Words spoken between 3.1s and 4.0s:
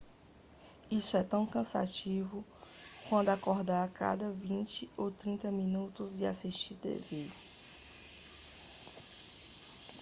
acordar a